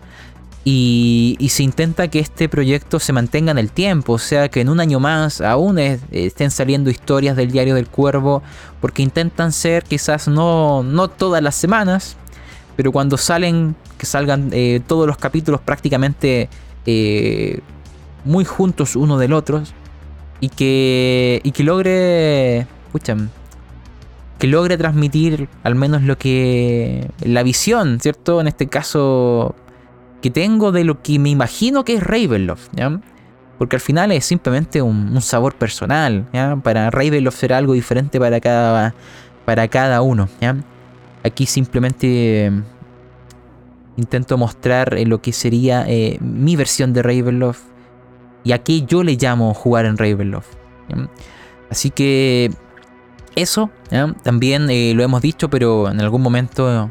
y, 0.65 1.49
se 1.51 1.63
intenta 1.63 2.09
que 2.09 2.19
este 2.19 2.49
proyecto 2.49 3.01
se 3.01 3.13
mantenga 3.13 3.51
en 3.53 3.59
el 3.59 3.71
tiempo, 3.71 4.15
o 4.15 4.19
sea 4.19 4.49
que 4.49 4.61
en 4.61 4.69
un 4.69 4.81
año 4.81 5.01
más 5.01 5.41
aún 5.41 5.79
estén 5.79 6.51
saliendo 6.51 6.91
historias 6.91 7.37
del 7.37 7.51
Diario 7.51 7.75
del 7.75 7.89
Cuervo, 7.89 8.43
porque 8.81 9.03
intentan 9.03 9.53
ser 9.53 9.85
quizás 9.85 10.29
no, 10.29 10.83
no 10.83 11.09
todas 11.09 11.43
las 11.43 11.55
semanas, 11.55 12.17
pero 12.77 12.93
cuando 12.93 13.17
salen, 13.17 13.77
que 13.97 14.07
salgan 14.07 14.51
eh, 14.53 14.81
todos 14.87 15.07
los 15.07 15.17
capítulos 15.17 15.61
prácticamente 15.61 16.49
eh, 16.87 17.61
muy 18.25 18.45
juntos 18.45 18.95
uno 18.95 19.19
del 19.19 19.33
otro, 19.33 19.63
y 20.41 20.51
que, 20.51 21.41
y 21.43 21.51
que 21.51 21.65
logre, 21.65 22.59
escuchan, 22.87 23.31
que 24.39 24.47
logre 24.47 24.77
transmitir 24.77 25.49
al 25.65 25.75
menos 25.75 26.03
lo 26.03 26.17
que 26.19 27.11
la 27.21 27.43
visión, 27.43 27.99
¿cierto? 28.01 28.41
En 28.41 28.49
este 28.49 28.69
caso 28.69 29.57
que 30.21 30.31
tengo 30.31 30.73
de 30.73 30.85
lo 30.85 31.03
que 31.03 31.19
me 31.19 31.31
imagino 31.31 31.85
que 31.85 31.95
es 31.95 32.03
Ravenloft. 32.03 32.71
Porque 33.59 33.77
al 33.77 33.81
final 33.81 34.13
es 34.13 34.25
simplemente 34.25 34.83
un, 34.83 35.21
sabor 35.21 35.55
personal. 35.55 36.27
Para 36.63 36.91
Ravenloft 36.91 37.39
será 37.39 37.59
algo 37.59 37.73
diferente 37.73 38.19
para 38.19 38.41
cada, 38.41 38.95
para 39.45 39.69
cada 39.69 40.03
uno. 40.03 40.29
Aquí 41.25 41.47
simplemente 41.47 42.47
eh, 42.47 42.53
intento 43.97 44.39
mostrar 44.39 44.95
eh, 44.95 45.05
lo 45.05 45.21
que 45.21 45.33
sería 45.33 45.85
eh, 45.89 46.17
mi 46.21 46.55
versión 46.55 46.93
de 46.93 47.03
Ravenloft 47.03 47.63
y 48.45 48.53
aquí 48.53 48.85
yo 48.87 49.03
le 49.03 49.17
llamo 49.17 49.53
jugar 49.53 49.85
en 49.85 49.99
Ravenloft. 49.99 50.55
Así 51.71 51.91
que 51.91 52.51
eso, 53.35 53.71
también 54.23 54.69
lo 54.97 55.03
hemos 55.03 55.21
dicho, 55.21 55.51
pero 55.51 55.91
en 55.91 56.01
algún 56.01 56.23
momento 56.23 56.91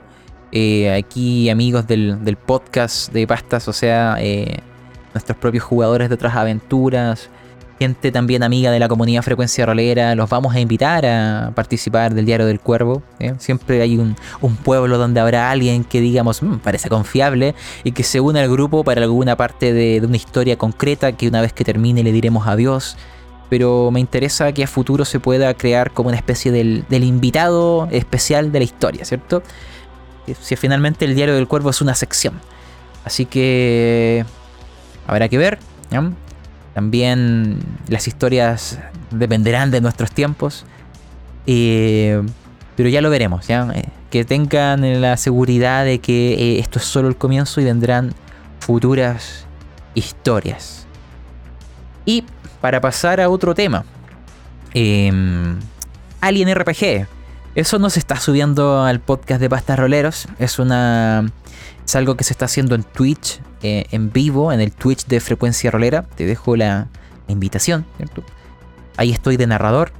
eh, 0.51 0.94
aquí 0.94 1.50
amigos 1.50 1.88
del, 1.88 2.38
podcast 2.46 3.12
de 3.12 3.27
pastas, 3.27 3.68
o 3.68 3.74
sea, 3.74 4.18
eh, 4.20 4.60
nuestros 5.13 5.38
propios 5.38 5.63
jugadores 5.63 6.10
de 6.10 6.16
otras 6.16 6.36
aventuras, 6.36 7.30
gente 7.80 8.12
también 8.12 8.44
amiga 8.44 8.72
de 8.72 8.80
la 8.80 8.88
comunidad 8.88 9.22
Frecuencia 9.22 9.66
Rolera, 9.66 10.16
los 10.16 10.30
vamos 10.30 10.56
a 10.56 10.60
invitar 10.60 11.06
a 11.06 11.51
participar 11.54 12.13
del 12.13 12.25
Diario 12.25 12.46
del 12.46 12.60
Cuervo. 12.60 13.04
¿eh? 13.20 13.34
Siempre 13.38 13.82
hay 13.82 13.98
un, 13.98 14.16
pueblo 14.63 14.98
donde 14.98 15.20
habrá 15.20 15.51
alguien 15.51 15.84
que 15.84 16.01
digamos, 16.01 16.42
mm, 16.42 16.58
parece 16.58 16.89
confiable 16.89 17.54
y 17.84 17.92
que 17.92 18.04
se 18.04 18.20
une 18.20 18.39
al 18.39 18.50
grupo 18.50 18.84
para 18.84 19.04
alguna 19.04 19.36
parte 19.36 19.74
de, 19.74 20.01
una 20.06 20.18
historia 20.18 20.58
concreta 20.58 21.12
que 21.12 21.27
una 21.27 21.42
vez 21.42 21.54
que 21.54 21.63
termine 21.63 22.04
le 22.04 22.12
diremos 22.12 22.48
adiós. 22.48 22.98
Pero 23.50 23.92
me 23.92 24.01
interesa 24.01 24.51
que 24.51 24.63
a 24.63 24.68
futuro 24.68 25.06
se 25.06 25.22
pueda 25.22 25.54
crear 25.54 25.92
como 25.92 26.10
una 26.10 26.18
especie 26.18 26.51
del, 26.51 26.84
del 26.89 27.04
invitado 27.06 27.88
especial 27.92 28.51
de 28.51 28.60
la 28.60 28.66
historia, 28.66 29.06
¿cierto? 29.06 29.42
Si 30.39 30.55
finalmente 30.55 31.05
el 31.05 31.15
diario 31.15 31.36
del 31.36 31.48
cuervo 31.48 31.69
es 31.69 31.81
una 31.81 31.96
sección. 31.96 32.39
Así 33.05 33.25
que 33.25 34.25
habrá 35.07 35.29
que 35.29 35.38
ver. 35.38 35.60
También 36.74 37.60
las 37.88 38.07
historias 38.07 38.79
dependerán 39.12 39.72
de 39.72 39.81
nuestros 39.81 40.12
tiempos. 40.12 40.65
Eh, 41.48 42.22
pero 42.75 42.89
ya 42.89 43.01
lo 43.01 43.10
veremos. 43.10 43.50
Eh, 43.50 43.86
que 44.12 44.24
tengan 44.24 45.01
la 45.01 45.17
seguridad 45.17 45.86
de 45.86 46.00
que 46.00 46.34
eh, 46.34 46.60
esto 46.60 46.79
es 46.79 46.86
solo 46.86 47.07
el 47.07 47.15
comienzo 47.15 47.60
y 47.60 47.63
vendrán 47.63 48.13
futuras 48.60 49.46
historias. 49.96 50.86
Y 52.05 52.24
para 52.62 52.79
pasar 52.79 53.19
a 53.19 53.29
otro 53.29 53.55
tema. 53.55 53.84
Em, 54.74 55.60
Alien 56.22 56.53
RPG. 56.53 57.07
Eso 57.58 57.80
no 57.80 57.90
se 57.90 57.98
está 57.98 58.20
subiendo 58.20 58.84
al 58.84 59.00
podcast 59.00 59.42
de 59.42 59.50
Pastas 59.50 59.80
Roleros. 59.80 60.28
Es 60.38 60.60
una. 60.60 61.26
Es 61.84 61.96
algo 61.96 62.16
que 62.16 62.24
se 62.24 62.32
está 62.32 62.46
haciendo 62.46 62.76
en 62.76 62.84
Twitch, 62.84 63.42
eh, 63.64 63.86
en 63.90 64.12
vivo, 64.12 64.54
en 64.54 64.62
el 64.62 64.72
Twitch 64.72 65.08
de 65.08 65.20
Frecuencia 65.20 65.72
Rolera. 65.72 66.04
Te 66.04 66.28
dejo 66.28 66.56
la, 66.56 66.88
invitación. 67.28 67.84
Ahí 68.96 69.10
estoy 69.10 69.38
de 69.38 69.48
narrador. 69.48 69.92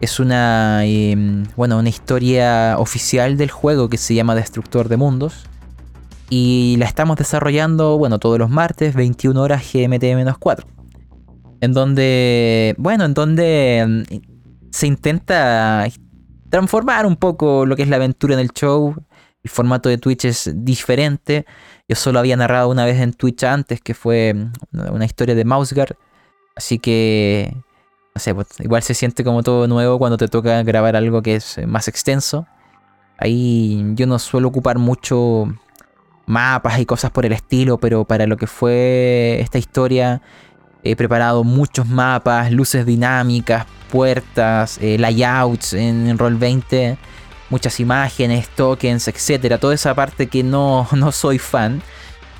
Es 0.00 0.18
una. 0.18 0.84
Em, 0.84 1.44
bueno, 1.54 1.78
una 1.78 1.88
historia 1.90 2.74
oficial 2.78 3.36
del 3.36 3.52
juego 3.52 3.88
que 3.88 3.96
se 3.96 4.16
llama 4.16 4.34
Destructor 4.34 4.88
de 4.88 4.96
Mundos. 4.96 5.44
Y 6.28 6.74
la 6.80 6.86
estamos 6.86 7.16
desarrollando, 7.18 7.98
bueno, 7.98 8.18
todos 8.18 8.40
los 8.40 8.50
martes, 8.50 8.96
21 8.96 9.40
horas 9.40 9.62
GMT-4. 9.62 10.64
En 11.60 11.72
donde. 11.72 12.74
Bueno, 12.78 13.04
en 13.04 13.14
donde 13.14 13.78
em, 13.78 14.04
se 14.72 14.88
intenta 14.88 15.86
transformar 16.54 17.04
un 17.04 17.16
poco 17.16 17.66
lo 17.66 17.74
que 17.74 17.82
es 17.82 17.88
la 17.88 17.96
aventura 17.96 18.34
en 18.34 18.38
el 18.38 18.50
show. 18.50 18.94
El 19.42 19.50
formato 19.50 19.88
de 19.88 19.98
Twitch 19.98 20.24
es 20.24 20.52
diferente. 20.54 21.46
Yo 21.88 21.96
solo 21.96 22.20
había 22.20 22.36
narrado 22.36 22.68
una 22.68 22.84
vez 22.84 23.00
en 23.00 23.12
Twitch 23.12 23.42
antes, 23.42 23.80
que 23.80 23.92
fue 23.92 24.36
una 24.72 25.04
historia 25.04 25.34
de 25.34 25.44
Mouseguard. 25.44 25.96
Así 26.54 26.78
que, 26.78 27.52
no 28.14 28.20
sé, 28.20 28.36
pues, 28.36 28.46
igual 28.60 28.84
se 28.84 28.94
siente 28.94 29.24
como 29.24 29.42
todo 29.42 29.66
nuevo 29.66 29.98
cuando 29.98 30.16
te 30.16 30.28
toca 30.28 30.62
grabar 30.62 30.94
algo 30.94 31.22
que 31.22 31.34
es 31.34 31.60
más 31.66 31.88
extenso. 31.88 32.46
Ahí 33.18 33.84
yo 33.96 34.06
no 34.06 34.20
suelo 34.20 34.46
ocupar 34.46 34.78
mucho 34.78 35.52
mapas 36.26 36.78
y 36.78 36.86
cosas 36.86 37.10
por 37.10 37.26
el 37.26 37.32
estilo, 37.32 37.78
pero 37.78 38.04
para 38.04 38.28
lo 38.28 38.36
que 38.36 38.46
fue 38.46 39.38
esta 39.40 39.58
historia 39.58 40.22
he 40.84 40.96
preparado 40.96 41.42
muchos 41.44 41.88
mapas, 41.88 42.52
luces 42.52 42.84
dinámicas, 42.86 43.66
puertas, 43.90 44.78
eh, 44.80 44.98
layouts 44.98 45.72
en, 45.72 46.16
Roll20, 46.18 46.96
muchas 47.50 47.80
imágenes, 47.80 48.48
tokens, 48.50 49.08
etcétera. 49.08 49.58
Toda 49.58 49.74
esa 49.74 49.94
parte 49.94 50.26
que 50.26 50.42
no, 50.42 50.86
no 50.92 51.10
soy 51.10 51.38
fan. 51.38 51.82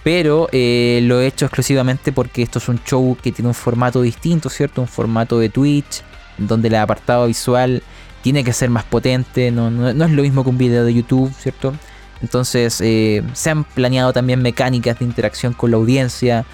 Pero 0.02 0.48
eh, 0.52 1.00
lo 1.04 1.20
he 1.20 1.26
hecho 1.26 1.46
exclusivamente 1.46 2.12
porque 2.12 2.42
esto 2.42 2.58
es 2.58 2.68
un 2.68 2.78
show 2.84 3.16
que 3.22 3.32
tiene 3.32 3.48
un 3.48 3.54
formato 3.54 4.02
distinto, 4.02 4.50
¿cierto? 4.50 4.82
Un 4.82 4.88
formato 4.88 5.38
de 5.38 5.48
Twitch, 5.48 6.02
donde 6.36 6.68
el 6.68 6.74
apartado 6.74 7.26
visual 7.26 7.82
tiene 8.20 8.44
que 8.44 8.52
ser 8.52 8.68
más 8.68 8.84
potente, 8.84 9.50
no, 9.50 9.88
es 9.88 10.10
lo 10.10 10.22
mismo 10.22 10.44
que 10.44 10.50
un 10.50 10.58
video 10.58 10.84
de 10.84 10.92
YouTube, 10.92 11.32
¿cierto? 11.38 11.74
Entonces 12.22 12.80
eh, 12.82 13.22
se 13.32 13.50
han 13.50 13.64
planeado 13.64 14.12
también 14.12 14.40
mecánicas 14.42 14.98
de 14.98 15.04
interacción 15.04 15.52
con 15.52 15.70
la 15.70 15.76
audiencia, 15.76 16.44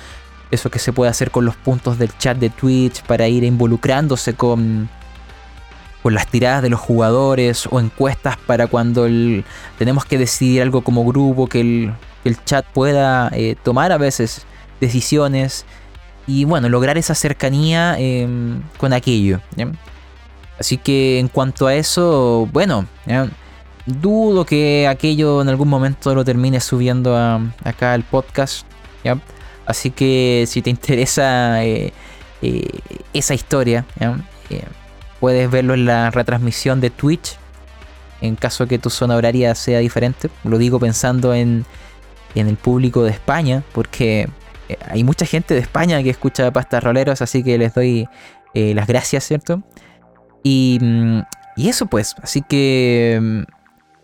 eso 0.51 0.71
que 0.71 0.79
se 0.79 0.93
puede 0.93 1.11
hacer 1.11 1.31
con 1.31 1.45
los 1.45 1.57
puntos 1.57 1.99
del 1.99 2.17
chat 2.19 2.37
de 2.39 2.51
Twitch 2.51 3.03
para 3.03 3.29
ir 3.29 3.45
involucrándose 3.45 4.35
con, 4.35 4.89
con 6.03 6.15
las 6.15 6.27
tiradas 6.27 6.63
de 6.63 6.71
los 6.71 6.81
jugadores 6.81 7.67
o 7.71 7.81
encuestas 7.81 8.37
para 8.37 8.67
cuando 8.67 9.07
tenemos 9.79 10.05
que 10.05 10.19
decidir 10.19 10.63
algo 10.63 10.83
como 10.83 11.05
grupo, 11.05 11.47
que 11.47 11.61
el, 11.61 12.45
chat 12.45 12.67
pueda 12.67 13.31
eh, 13.33 13.57
tomar 13.63 13.93
a 13.93 13.99
veces 13.99 14.45
decisiones 14.81 15.65
y 16.27 16.45
bueno, 16.45 16.69
lograr 16.69 16.99
esa 16.99 17.15
cercanía 17.15 17.97
em, 17.99 18.63
con 18.79 18.93
aquello. 18.93 19.41
Así 20.59 20.77
que 20.77 21.19
en 21.19 21.29
cuanto 21.29 21.67
a 21.67 21.75
eso, 21.75 22.49
bueno, 22.53 22.87
dudo 23.87 24.45
que 24.45 24.87
aquello 24.87 25.43
en 25.43 25.49
algún 25.49 25.69
momento 25.69 26.15
lo 26.15 26.25
termine 26.25 26.61
subiendo 26.61 27.17
acá 27.65 27.95
al 27.95 28.05
podcast. 28.05 28.67
Así 29.71 29.91
que 29.91 30.45
si 30.47 30.63
te 30.63 30.71
interesa 30.71 31.65
eh, 31.65 31.93
eh, 32.43 32.69
esa 33.13 33.35
historia, 33.35 33.85
eh, 34.51 34.63
puedes 35.21 35.51
verlo 35.51 35.75
en 35.75 35.87
la 35.87 36.11
retransmisión 36.11 36.81
de 36.81 36.91
Twitch. 36.91 37.37
En 38.21 38.37
caso 38.37 38.67
que 38.67 38.79
tu 38.79 38.91
zona 38.91 39.17
horaria 39.17 39.55
sea 39.55 39.79
diferente. 39.79 40.29
Lo 40.45 40.59
digo 40.59 40.79
pensando 40.79 41.33
en, 41.35 41.65
en 42.35 42.49
el 42.49 42.57
público 42.57 43.03
de 43.03 43.11
España, 43.11 43.63
porque 43.73 44.29
hay 44.89 45.05
mucha 45.05 45.25
gente 45.25 45.55
de 45.55 45.61
España 45.61 46.03
que 46.03 46.11
escucha 46.11 46.51
Pastas 46.53 46.85
Roleros, 46.85 47.23
así 47.23 47.43
que 47.43 47.57
les 47.57 47.73
doy 47.73 48.07
las 48.53 48.87
gracias, 48.87 49.25
¿cierto? 49.25 49.63
Y, 50.43 50.79
mm, 50.83 51.21
y 51.57 51.69
eso 51.69 51.87
pues, 51.87 52.15
así 52.23 52.43
que 52.43 53.19
mm, 53.21 53.43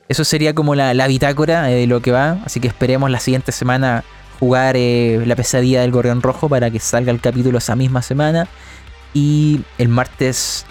eso 0.08 0.24
sería 0.24 0.54
como 0.54 0.74
la, 0.74 1.06
bitácora 1.06 1.64
de 1.64 1.86
lo 1.86 2.00
que 2.00 2.12
va. 2.12 2.38
Así 2.44 2.60
que 2.60 2.68
esperemos 2.68 3.10
la 3.10 3.20
siguiente 3.20 3.52
semana 3.52 4.04
jugar 4.38 4.76
eh, 4.76 5.22
la 5.26 5.36
pesadilla 5.36 5.80
del 5.80 5.90
gorrión 5.90 6.22
rojo 6.22 6.48
para 6.48 6.70
que 6.70 6.80
salga 6.80 7.12
el 7.12 7.20
capítulo 7.20 7.58
esa 7.58 7.76
misma 7.76 8.02
semana. 8.02 8.48
Y 9.14 9.60
el 9.78 9.88
martes 9.88 10.66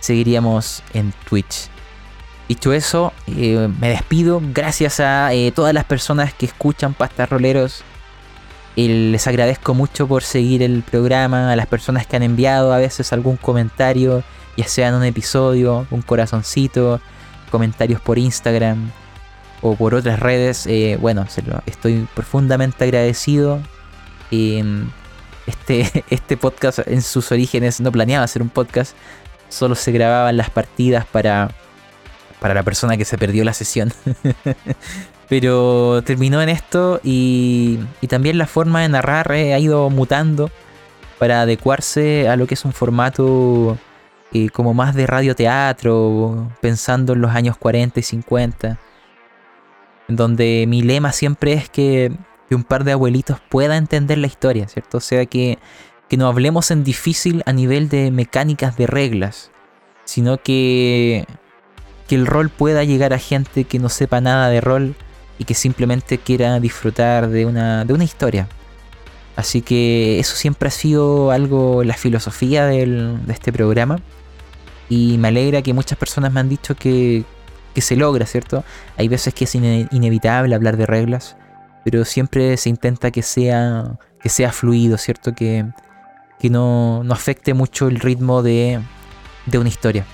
seguiríamos 0.00 0.82
en 0.94 1.12
Twitch. 1.28 1.68
Dicho 2.48 2.72
eso, 2.72 3.12
eh, 3.26 3.68
me 3.80 3.90
despido. 3.90 4.40
Gracias 4.52 5.00
a 5.00 5.32
eh, 5.32 5.52
todas 5.52 5.74
las 5.74 5.84
personas 5.84 6.34
que 6.34 6.46
escuchan 6.46 6.94
Pastas 6.94 7.28
Roleros. 7.28 7.84
les 8.76 9.26
agradezco 9.26 9.74
mucho 9.74 10.08
por 10.08 10.22
seguir 10.22 10.62
el 10.62 10.82
programa. 10.82 11.52
A 11.52 11.56
las 11.56 11.66
personas 11.66 12.06
que 12.06 12.16
han 12.16 12.22
enviado 12.22 12.72
a 12.72 12.78
veces 12.78 13.12
algún 13.12 13.36
comentario, 13.36 14.24
ya 14.56 14.66
sea 14.66 14.88
en 14.88 14.94
un 14.94 15.04
episodio, 15.04 15.86
un 15.90 16.02
corazoncito 16.02 17.00
comentarios 17.50 18.00
por 18.00 18.18
Instagram 18.18 18.90
o 19.62 19.76
por 19.76 19.94
otras 19.94 20.20
redes, 20.20 20.66
eh, 20.66 20.98
bueno, 21.00 21.26
estoy 21.66 22.08
profundamente 22.14 22.84
agradecido. 22.84 23.60
Em, 24.30 24.88
este, 25.46 26.04
este 26.10 26.36
podcast 26.36 26.80
en 26.86 27.02
sus 27.02 27.30
orígenes 27.32 27.80
no 27.80 27.92
planeaba 27.92 28.26
ser 28.26 28.42
un 28.42 28.48
podcast, 28.48 28.94
solo 29.48 29.74
se 29.74 29.92
grababan 29.92 30.36
las 30.36 30.50
partidas 30.50 31.06
para, 31.06 31.50
para 32.40 32.54
la 32.54 32.62
persona 32.62 32.96
que 32.96 33.04
se 33.04 33.18
perdió 33.18 33.44
la 33.44 33.52
sesión. 33.54 33.92
Pero 35.28 36.02
terminó 36.02 36.42
en 36.42 36.48
esto 36.48 37.00
y, 37.04 37.78
y, 38.00 38.08
también 38.08 38.36
la 38.36 38.48
forma 38.48 38.82
de 38.82 38.88
narrar 38.88 39.30
eh, 39.30 39.54
ha 39.54 39.60
ido 39.60 39.88
mutando 39.88 40.50
para 41.20 41.42
adecuarse 41.42 42.28
a 42.28 42.34
lo 42.34 42.48
que 42.48 42.54
es 42.54 42.64
un 42.64 42.72
formato 42.72 43.78
como 44.52 44.74
más 44.74 44.94
de 44.94 45.06
radioteatro, 45.06 46.50
pensando 46.60 47.12
en 47.14 47.20
los 47.20 47.32
años 47.32 47.56
40 47.56 48.00
y 48.00 48.02
50, 48.02 48.78
donde 50.16 50.64
mi 50.68 50.82
lema 50.82 51.12
siempre 51.12 51.52
es 51.52 51.68
que, 51.68 52.12
un 52.50 52.64
par 52.64 52.82
de 52.82 52.92
abuelitos 52.92 53.38
pueda 53.48 53.76
entender 53.76 54.18
la 54.18 54.26
historia, 54.26 54.66
¿cierto? 54.66 54.98
O 54.98 55.00
sea, 55.00 55.24
que, 55.26 55.58
que 56.08 56.16
no 56.16 56.26
hablemos 56.26 56.72
en 56.72 56.82
difícil 56.82 57.44
a 57.46 57.52
nivel 57.52 57.88
de 57.88 58.10
mecánicas 58.10 58.76
de 58.76 58.88
reglas, 58.88 59.52
sino 60.04 60.38
que, 60.38 61.26
que 62.08 62.16
el 62.16 62.26
rol 62.26 62.48
pueda 62.48 62.82
llegar 62.82 63.12
a 63.12 63.18
gente 63.18 63.62
que 63.64 63.78
no 63.78 63.88
sepa 63.88 64.20
nada 64.20 64.48
de 64.48 64.60
rol 64.60 64.96
y 65.38 65.44
que 65.44 65.54
simplemente 65.54 66.18
quiera 66.18 66.58
disfrutar 66.58 67.28
de 67.28 67.46
una, 67.46 67.84
de 67.84 67.94
una 67.94 68.02
historia. 68.02 68.48
Así 69.36 69.62
que 69.62 70.18
eso 70.18 70.34
siempre 70.34 70.68
ha 70.68 70.72
sido 70.72 71.30
algo, 71.30 71.84
la 71.84 71.94
filosofía 71.94 72.66
de 72.66 73.16
este 73.28 73.52
programa. 73.52 74.00
Y 74.88 75.18
me 75.18 75.28
alegra 75.28 75.62
que 75.62 75.72
muchas 75.72 75.96
personas 75.96 76.32
me 76.32 76.40
han 76.40 76.48
dicho 76.48 76.74
que, 76.74 77.24
se 77.76 77.96
logra, 77.96 78.26
¿cierto? 78.26 78.64
Hay 78.96 79.08
veces 79.08 79.34
que 79.34 79.44
es 79.44 79.54
inevitable 79.54 80.54
hablar 80.54 80.76
de 80.76 80.86
reglas, 80.86 81.36
pero 81.84 82.04
siempre 82.04 82.56
se 82.56 82.68
intenta 82.68 83.10
que 83.10 83.22
sea, 83.22 83.98
que 84.20 84.28
sea 84.28 84.52
fluido, 84.52 84.98
¿cierto? 84.98 85.34
Que, 85.34 85.66
que 86.38 86.50
no, 86.50 87.02
afecte 87.10 87.54
mucho 87.54 87.88
el 87.88 88.00
ritmo 88.00 88.42
de, 88.42 88.80
de 89.46 89.58
una 89.58 89.68
historia. 89.68 90.04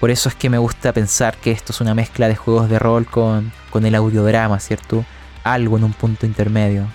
Por 0.00 0.10
eso 0.10 0.28
es 0.28 0.34
que 0.34 0.50
me 0.50 0.58
gusta 0.58 0.92
pensar 0.92 1.36
que 1.38 1.50
esto 1.50 1.72
es 1.72 1.80
una 1.80 1.94
mezcla 1.94 2.28
de 2.28 2.36
juegos 2.36 2.68
de 2.68 2.78
rol 2.78 3.06
con, 3.06 3.52
con 3.70 3.86
el 3.86 3.94
audiodrama, 3.94 4.60
¿cierto? 4.60 5.04
Algo 5.42 5.78
en 5.78 5.84
un 5.84 5.92
punto 5.92 6.26
intermedio. 6.26 6.86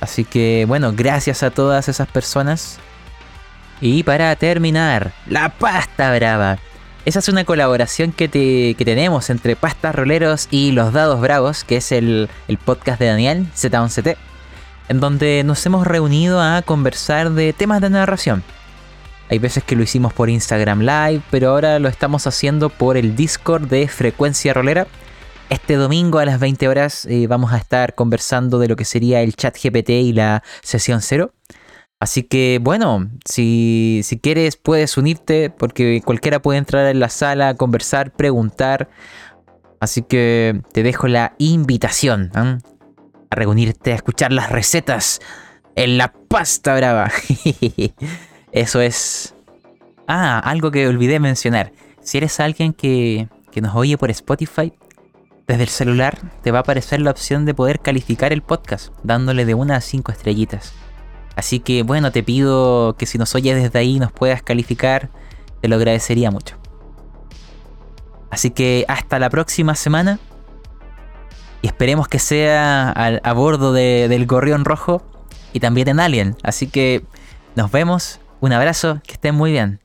Así 0.00 0.24
que 0.24 0.64
bueno, 0.66 0.92
gracias 0.94 1.42
a 1.42 1.50
todas 1.50 1.88
esas 1.88 2.08
personas 2.08 2.78
y 3.80 4.02
para 4.02 4.36
terminar, 4.36 5.12
la 5.26 5.48
pasta 5.48 6.14
brava. 6.14 6.58
Esa 7.06 7.20
es 7.20 7.28
una 7.30 7.44
colaboración 7.44 8.12
que, 8.12 8.28
tenemos 8.28 9.30
entre 9.30 9.56
Pastas 9.56 9.94
Roleros 9.94 10.48
y 10.50 10.72
Los 10.72 10.92
Dados 10.92 11.18
Bravos, 11.20 11.64
que 11.64 11.78
es 11.78 11.92
el, 11.92 12.28
podcast 12.66 13.00
de 13.00 13.06
Daniel, 13.06 13.46
Z11T, 13.56 14.16
en 14.90 15.00
donde 15.00 15.42
nos 15.42 15.64
hemos 15.64 15.86
reunido 15.86 16.42
a 16.42 16.60
conversar 16.60 17.30
de 17.30 17.54
temas 17.54 17.80
de 17.80 17.88
narración. 17.88 18.42
Hay 19.30 19.38
veces 19.38 19.64
que 19.64 19.76
lo 19.76 19.82
hicimos 19.82 20.12
por 20.12 20.28
Instagram 20.28 20.80
Live, 20.80 21.22
pero 21.30 21.50
ahora 21.50 21.78
lo 21.78 21.88
estamos 21.88 22.26
haciendo 22.26 22.68
por 22.68 22.98
el 22.98 23.16
Discord 23.16 23.68
de 23.68 23.88
Frecuencia 23.88 24.52
Rolera. 24.52 24.86
Este 25.48 25.76
domingo 25.76 26.18
a 26.18 26.26
las 26.26 26.38
20 26.38 26.68
horas 26.68 27.06
eh, 27.06 27.26
vamos 27.28 27.54
a 27.54 27.56
estar 27.56 27.94
conversando 27.94 28.58
de 28.58 28.68
lo 28.68 28.76
que 28.76 28.84
sería 28.84 29.22
el 29.22 29.34
chat 29.36 29.56
GPT 29.56 29.90
y 29.90 30.12
la 30.12 30.42
sesión 30.62 31.00
cero. 31.00 31.32
Así 32.00 32.22
que 32.22 32.58
bueno, 32.62 33.10
si, 33.26 34.02
quieres 34.22 34.56
puedes 34.56 34.96
unirte 34.96 35.50
porque 35.50 36.00
cualquiera 36.02 36.40
puede 36.40 36.58
entrar 36.58 36.86
en 36.86 36.98
la 36.98 37.10
sala, 37.10 37.54
conversar, 37.54 38.10
preguntar. 38.12 38.88
Así 39.80 40.00
que 40.00 40.62
te 40.72 40.82
dejo 40.82 41.08
la 41.08 41.34
invitación 41.36 42.32
¿eh? 42.34 42.58
a 43.30 43.36
reunirte, 43.36 43.92
a 43.92 43.96
escuchar 43.96 44.32
las 44.32 44.50
recetas 44.50 45.20
en 45.76 45.98
la 45.98 46.12
pasta 46.12 46.74
brava. 46.74 47.12
Eso 48.52 48.80
es... 48.80 49.34
Ah, 50.08 50.38
algo 50.38 50.70
que 50.70 50.88
olvidé 50.88 51.20
mencionar. 51.20 51.72
Si 52.00 52.16
eres 52.16 52.40
alguien 52.40 52.72
que, 52.72 53.28
que 53.52 53.60
nos 53.60 53.76
oye 53.76 53.98
por 53.98 54.10
Spotify, 54.10 54.72
desde 55.46 55.64
el 55.64 55.68
celular 55.68 56.18
te 56.42 56.50
va 56.50 56.58
a 56.58 56.62
aparecer 56.62 57.02
la 57.02 57.10
opción 57.10 57.44
de 57.44 57.54
poder 57.54 57.80
calificar 57.80 58.32
el 58.32 58.40
podcast, 58.40 58.88
dándole 59.02 59.44
de 59.44 59.54
una 59.54 59.76
a 59.76 59.80
cinco 59.82 60.12
estrellitas. 60.12 60.72
Así 61.40 61.58
que 61.58 61.82
bueno, 61.82 62.12
te 62.12 62.22
pido 62.22 62.96
que 62.98 63.06
si 63.06 63.16
nos 63.16 63.34
oyes 63.34 63.56
desde 63.56 63.78
ahí 63.78 63.98
nos 63.98 64.12
puedas 64.12 64.42
calificar, 64.42 65.08
te 65.62 65.68
lo 65.68 65.76
agradecería 65.76 66.30
mucho. 66.30 66.58
Así 68.30 68.50
que 68.50 68.84
hasta 68.88 69.18
la 69.18 69.30
próxima 69.30 69.74
semana. 69.74 70.18
Y 71.62 71.68
esperemos 71.68 72.08
que 72.08 72.18
sea 72.18 72.90
a, 72.90 73.32
bordo 73.32 73.72
del 73.72 74.26
Gorrión 74.26 74.66
Rojo 74.66 75.02
y 75.54 75.60
también 75.60 75.88
en 75.88 76.00
Alien. 76.00 76.36
Así 76.42 76.66
que 76.66 77.04
nos 77.56 77.70
vemos. 77.70 78.20
Un 78.40 78.52
abrazo, 78.52 79.00
que 79.06 79.14
estén 79.14 79.34
muy 79.34 79.50
bien. 79.50 79.80